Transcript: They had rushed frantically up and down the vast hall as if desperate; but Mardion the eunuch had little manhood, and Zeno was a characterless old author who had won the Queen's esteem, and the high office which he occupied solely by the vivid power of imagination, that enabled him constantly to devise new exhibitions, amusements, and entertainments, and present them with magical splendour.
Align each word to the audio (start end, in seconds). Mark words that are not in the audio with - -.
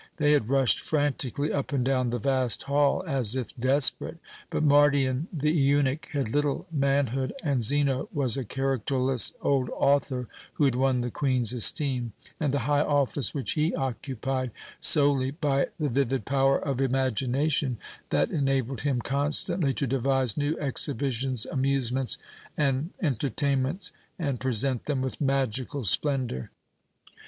They 0.17 0.31
had 0.31 0.49
rushed 0.49 0.79
frantically 0.79 1.53
up 1.53 1.71
and 1.71 1.85
down 1.85 2.09
the 2.09 2.17
vast 2.17 2.63
hall 2.63 3.03
as 3.05 3.35
if 3.35 3.55
desperate; 3.55 4.17
but 4.49 4.63
Mardion 4.63 5.27
the 5.31 5.51
eunuch 5.51 6.07
had 6.11 6.33
little 6.33 6.65
manhood, 6.71 7.33
and 7.43 7.61
Zeno 7.61 8.09
was 8.11 8.35
a 8.35 8.43
characterless 8.43 9.31
old 9.43 9.69
author 9.69 10.27
who 10.53 10.65
had 10.65 10.73
won 10.73 11.01
the 11.01 11.11
Queen's 11.11 11.53
esteem, 11.53 12.13
and 12.39 12.51
the 12.51 12.61
high 12.65 12.81
office 12.81 13.35
which 13.35 13.51
he 13.51 13.75
occupied 13.75 14.49
solely 14.79 15.29
by 15.29 15.67
the 15.79 15.87
vivid 15.89 16.25
power 16.25 16.57
of 16.57 16.81
imagination, 16.81 17.77
that 18.09 18.31
enabled 18.31 18.81
him 18.81 19.01
constantly 19.01 19.71
to 19.75 19.85
devise 19.85 20.35
new 20.35 20.57
exhibitions, 20.57 21.45
amusements, 21.45 22.17
and 22.57 22.89
entertainments, 23.03 23.93
and 24.17 24.39
present 24.39 24.85
them 24.85 24.99
with 25.03 25.21
magical 25.21 25.83
splendour. 25.83 26.49